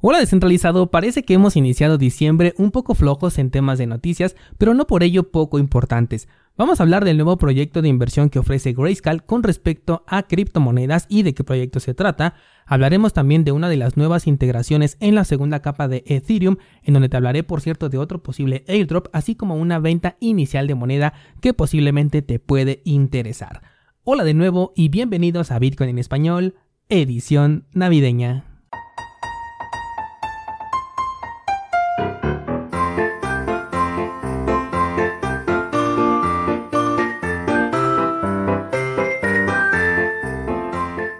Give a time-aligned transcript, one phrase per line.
[0.00, 4.72] Hola descentralizado, parece que hemos iniciado diciembre un poco flojos en temas de noticias, pero
[4.72, 6.28] no por ello poco importantes.
[6.56, 11.06] Vamos a hablar del nuevo proyecto de inversión que ofrece Grayscale con respecto a criptomonedas
[11.08, 12.34] y de qué proyecto se trata.
[12.64, 16.94] Hablaremos también de una de las nuevas integraciones en la segunda capa de Ethereum, en
[16.94, 20.76] donde te hablaré por cierto de otro posible airdrop, así como una venta inicial de
[20.76, 23.62] moneda que posiblemente te puede interesar.
[24.04, 26.54] Hola de nuevo y bienvenidos a Bitcoin en español,
[26.88, 28.47] edición navideña.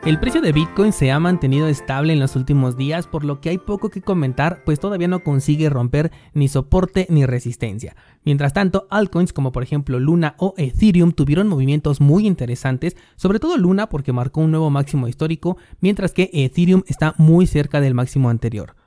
[0.08, 3.50] El precio de Bitcoin se ha mantenido estable en los últimos días, por lo que
[3.50, 7.94] hay poco que comentar, pues todavía no consigue romper ni soporte ni resistencia.
[8.24, 13.58] Mientras tanto, altcoins como por ejemplo Luna o Ethereum tuvieron movimientos muy interesantes, sobre todo
[13.58, 18.30] Luna porque marcó un nuevo máximo histórico, mientras que Ethereum está muy cerca del máximo
[18.30, 18.77] anterior.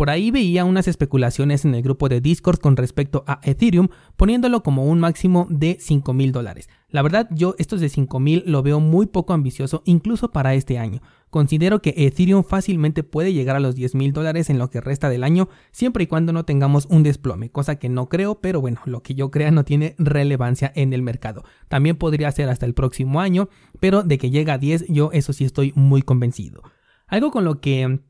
[0.00, 4.62] Por ahí veía unas especulaciones en el grupo de Discord con respecto a Ethereum, poniéndolo
[4.62, 6.70] como un máximo de 5 mil dólares.
[6.88, 10.78] La verdad, yo estos de 5 mil lo veo muy poco ambicioso, incluso para este
[10.78, 11.02] año.
[11.28, 15.10] Considero que Ethereum fácilmente puede llegar a los 10 mil dólares en lo que resta
[15.10, 18.80] del año, siempre y cuando no tengamos un desplome, cosa que no creo, pero bueno,
[18.86, 21.44] lo que yo crea no tiene relevancia en el mercado.
[21.68, 25.34] También podría ser hasta el próximo año, pero de que llega a 10, yo eso
[25.34, 26.62] sí estoy muy convencido.
[27.06, 28.00] Algo con lo que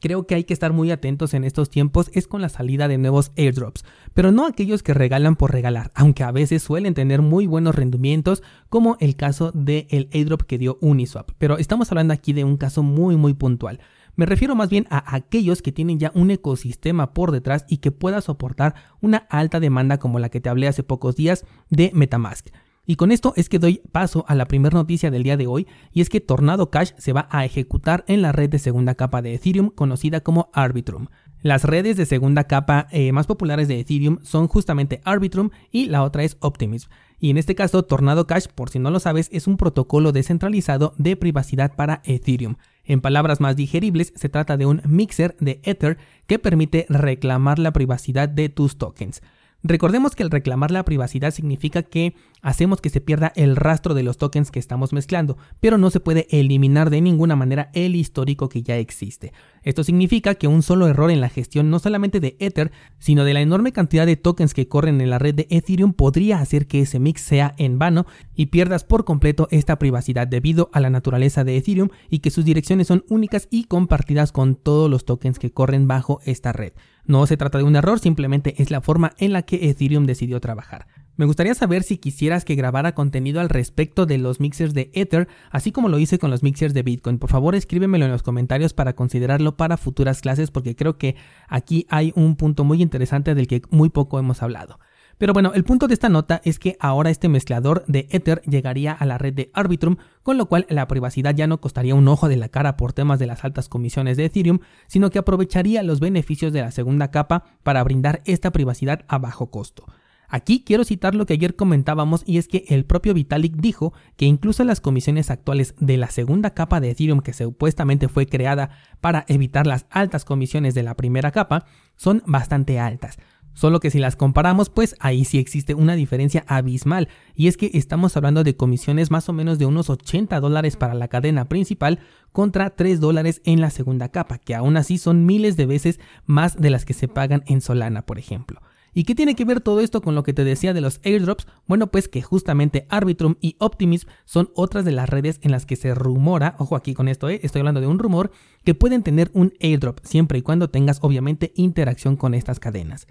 [0.00, 2.98] creo que hay que estar muy atentos en estos tiempos es con la salida de
[2.98, 3.84] nuevos airdrops,
[4.14, 8.42] pero no aquellos que regalan por regalar, aunque a veces suelen tener muy buenos rendimientos,
[8.68, 11.30] como el caso del airdrop que dio Uniswap.
[11.38, 13.80] Pero estamos hablando aquí de un caso muy muy puntual.
[14.16, 17.92] Me refiero más bien a aquellos que tienen ya un ecosistema por detrás y que
[17.92, 22.48] pueda soportar una alta demanda como la que te hablé hace pocos días de Metamask.
[22.86, 25.66] Y con esto es que doy paso a la primera noticia del día de hoy
[25.92, 29.22] y es que Tornado Cash se va a ejecutar en la red de segunda capa
[29.22, 31.06] de Ethereum conocida como Arbitrum.
[31.42, 36.02] Las redes de segunda capa eh, más populares de Ethereum son justamente Arbitrum y la
[36.02, 36.90] otra es Optimism.
[37.18, 40.94] Y en este caso, Tornado Cash, por si no lo sabes, es un protocolo descentralizado
[40.96, 42.56] de privacidad para Ethereum.
[42.84, 47.72] En palabras más digeribles, se trata de un mixer de Ether que permite reclamar la
[47.72, 49.22] privacidad de tus tokens.
[49.62, 54.02] Recordemos que el reclamar la privacidad significa que hacemos que se pierda el rastro de
[54.02, 58.48] los tokens que estamos mezclando, pero no se puede eliminar de ninguna manera el histórico
[58.48, 59.32] que ya existe.
[59.62, 63.34] Esto significa que un solo error en la gestión no solamente de Ether, sino de
[63.34, 66.80] la enorme cantidad de tokens que corren en la red de Ethereum podría hacer que
[66.80, 71.44] ese mix sea en vano y pierdas por completo esta privacidad debido a la naturaleza
[71.44, 75.52] de Ethereum y que sus direcciones son únicas y compartidas con todos los tokens que
[75.52, 76.72] corren bajo esta red.
[77.04, 80.40] No se trata de un error, simplemente es la forma en la que Ethereum decidió
[80.40, 80.86] trabajar.
[81.16, 85.28] Me gustaría saber si quisieras que grabara contenido al respecto de los mixers de Ether,
[85.50, 87.18] así como lo hice con los mixers de Bitcoin.
[87.18, 91.16] Por favor, escríbemelo en los comentarios para considerarlo para futuras clases, porque creo que
[91.48, 94.78] aquí hay un punto muy interesante del que muy poco hemos hablado.
[95.20, 98.92] Pero bueno, el punto de esta nota es que ahora este mezclador de Ether llegaría
[98.92, 102.26] a la red de Arbitrum, con lo cual la privacidad ya no costaría un ojo
[102.26, 106.00] de la cara por temas de las altas comisiones de Ethereum, sino que aprovecharía los
[106.00, 109.84] beneficios de la segunda capa para brindar esta privacidad a bajo costo.
[110.30, 114.26] Aquí quiero citar lo que ayer comentábamos y es que el propio Vitalik dijo que
[114.26, 118.70] incluso las comisiones actuales de la segunda capa de Ethereum que supuestamente fue creada
[119.00, 123.18] para evitar las altas comisiones de la primera capa son bastante altas.
[123.54, 127.70] Solo que si las comparamos, pues ahí sí existe una diferencia abismal, y es que
[127.74, 131.98] estamos hablando de comisiones más o menos de unos 80 dólares para la cadena principal
[132.32, 136.56] contra 3 dólares en la segunda capa, que aún así son miles de veces más
[136.56, 138.60] de las que se pagan en Solana, por ejemplo.
[138.92, 141.46] ¿Y qué tiene que ver todo esto con lo que te decía de los airdrops?
[141.66, 145.76] Bueno, pues que justamente Arbitrum y Optimism son otras de las redes en las que
[145.76, 147.40] se rumora, ojo aquí con esto, ¿eh?
[147.42, 148.30] estoy hablando de un rumor,
[148.64, 153.06] que pueden tener un airdrop siempre y cuando tengas obviamente interacción con estas cadenas.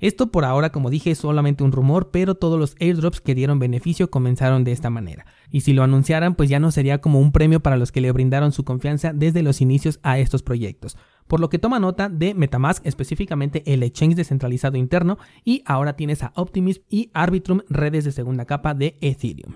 [0.00, 3.58] Esto por ahora, como dije, es solamente un rumor, pero todos los airdrops que dieron
[3.58, 5.26] beneficio comenzaron de esta manera.
[5.50, 8.12] Y si lo anunciaran, pues ya no sería como un premio para los que le
[8.12, 10.96] brindaron su confianza desde los inicios a estos proyectos.
[11.28, 16.22] Por lo que toma nota de Metamask, específicamente el exchange descentralizado interno, y ahora tienes
[16.22, 19.54] a Optimism y Arbitrum, redes de segunda capa de Ethereum.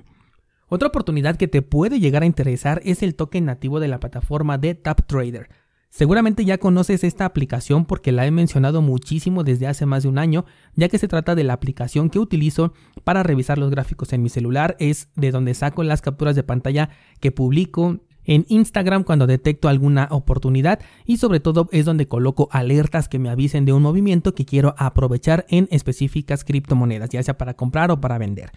[0.69, 4.58] Otra oportunidad que te puede llegar a interesar es el token nativo de la plataforma
[4.58, 5.49] de TapTrader.
[5.91, 10.17] Seguramente ya conoces esta aplicación porque la he mencionado muchísimo desde hace más de un
[10.17, 12.73] año, ya que se trata de la aplicación que utilizo
[13.05, 16.88] para revisar los gráficos en mi celular, es de donde saco las capturas de pantalla
[17.20, 23.08] que publico en Instagram cuando detecto alguna oportunidad y sobre todo es donde coloco alertas
[23.08, 27.54] que me avisen de un movimiento que quiero aprovechar en específicas criptomonedas, ya sea para
[27.54, 28.52] comprar o para vender.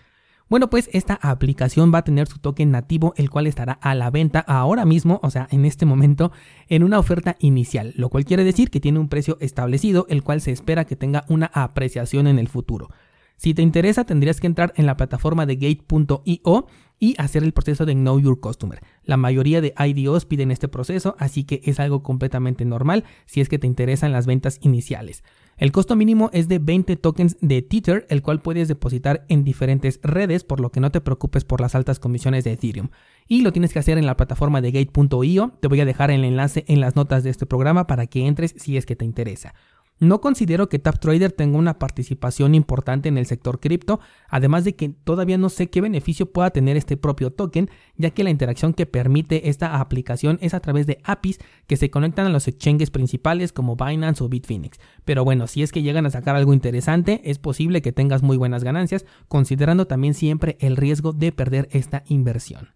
[0.48, 4.12] Bueno, pues esta aplicación va a tener su token nativo, el cual estará a la
[4.12, 6.32] venta ahora mismo, o sea, en este momento,
[6.70, 10.42] en una oferta inicial, lo cual quiere decir que tiene un precio establecido, el cual
[10.42, 12.92] se espera que tenga una apreciación en el futuro.
[13.38, 16.68] Si te interesa, tendrías que entrar en la plataforma de gate.io
[17.00, 18.80] y hacer el proceso de Know Your Customer.
[19.04, 23.50] La mayoría de IDOs piden este proceso, así que es algo completamente normal si es
[23.50, 25.24] que te interesan las ventas iniciales.
[25.58, 30.00] El costo mínimo es de 20 tokens de Tether, el cual puedes depositar en diferentes
[30.04, 32.90] redes, por lo que no te preocupes por las altas comisiones de Ethereum.
[33.28, 35.54] Y lo tienes que hacer en la plataforma de gate.io.
[35.62, 38.54] Te voy a dejar el enlace en las notas de este programa para que entres
[38.58, 39.54] si es que te interesa.
[40.00, 44.90] No considero que TapTrader tenga una participación importante en el sector cripto, además de que
[44.90, 48.86] todavía no sé qué beneficio pueda tener este propio token, ya que la interacción que
[48.86, 53.54] permite esta aplicación es a través de APIs que se conectan a los exchanges principales
[53.54, 54.80] como Binance o Bitfinex.
[55.06, 58.36] Pero bueno, si es que llegan a sacar algo interesante, es posible que tengas muy
[58.36, 62.75] buenas ganancias, considerando también siempre el riesgo de perder esta inversión.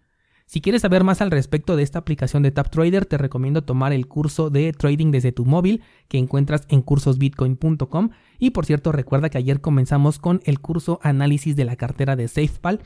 [0.50, 4.08] Si quieres saber más al respecto de esta aplicación de TapTrader, te recomiendo tomar el
[4.08, 8.10] curso de trading desde tu móvil que encuentras en cursosbitcoin.com.
[8.40, 12.28] Y por cierto, recuerda que ayer comenzamos con el curso análisis de la cartera de
[12.28, 12.80] SafePal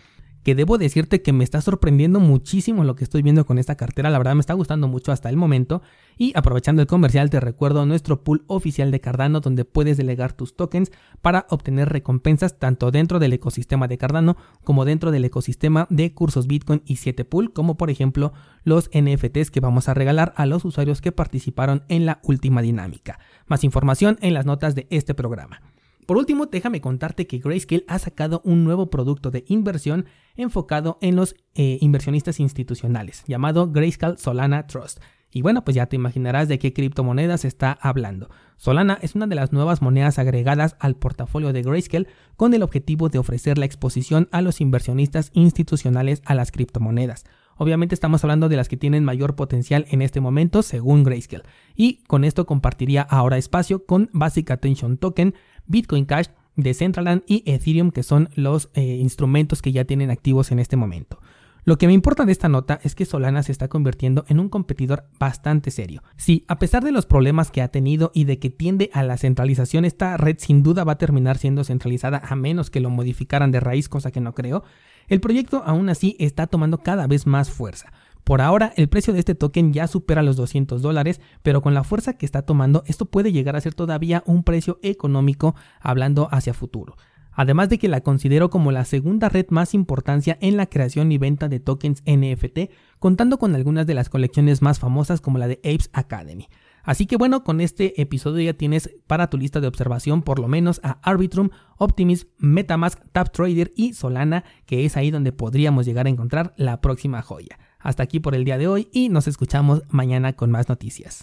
[0.43, 4.09] que debo decirte que me está sorprendiendo muchísimo lo que estoy viendo con esta cartera,
[4.09, 5.81] la verdad me está gustando mucho hasta el momento
[6.17, 10.55] y aprovechando el comercial te recuerdo nuestro pool oficial de Cardano donde puedes delegar tus
[10.55, 10.91] tokens
[11.21, 16.47] para obtener recompensas tanto dentro del ecosistema de Cardano como dentro del ecosistema de cursos
[16.47, 20.65] Bitcoin y 7 pool como por ejemplo los NFTs que vamos a regalar a los
[20.65, 23.19] usuarios que participaron en la última dinámica.
[23.45, 25.61] Más información en las notas de este programa.
[26.05, 30.05] Por último, déjame contarte que Grayscale ha sacado un nuevo producto de inversión
[30.35, 34.99] enfocado en los eh, inversionistas institucionales, llamado Grayscale Solana Trust.
[35.35, 38.29] Y bueno, pues ya te imaginarás de qué criptomonedas está hablando.
[38.55, 43.09] Solana es una de las nuevas monedas agregadas al portafolio de Grayscale con el objetivo
[43.09, 47.25] de ofrecer la exposición a los inversionistas institucionales a las criptomonedas.
[47.57, 51.43] Obviamente estamos hablando de las que tienen mayor potencial en este momento según Grayscale.
[51.75, 55.35] Y con esto compartiría ahora espacio con Basic Attention Token,
[55.67, 60.59] Bitcoin Cash, Decentraland y Ethereum, que son los eh, instrumentos que ya tienen activos en
[60.59, 61.19] este momento.
[61.65, 64.49] Lo que me importa de esta nota es que Solana se está convirtiendo en un
[64.49, 66.03] competidor bastante serio.
[66.17, 69.15] Sí, a pesar de los problemas que ha tenido y de que tiende a la
[69.15, 73.51] centralización, esta red sin duda va a terminar siendo centralizada a menos que lo modificaran
[73.51, 74.63] de raíz, cosa que no creo.
[75.07, 77.93] El proyecto aún así está tomando cada vez más fuerza.
[78.23, 81.83] Por ahora, el precio de este token ya supera los 200 dólares, pero con la
[81.83, 86.53] fuerza que está tomando, esto puede llegar a ser todavía un precio económico hablando hacia
[86.53, 86.95] futuro.
[87.33, 91.17] Además de que la considero como la segunda red más importancia en la creación y
[91.17, 95.59] venta de tokens NFT, contando con algunas de las colecciones más famosas como la de
[95.63, 96.47] Apes Academy.
[96.83, 100.49] Así que bueno, con este episodio ya tienes para tu lista de observación por lo
[100.49, 106.09] menos a Arbitrum, Optimism, Metamask, TapTrader y Solana, que es ahí donde podríamos llegar a
[106.09, 107.57] encontrar la próxima joya.
[107.83, 111.21] Hasta aquí por el día de hoy y nos escuchamos mañana con más noticias.